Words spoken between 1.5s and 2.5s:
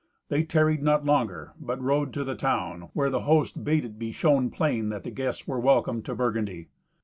but rode to the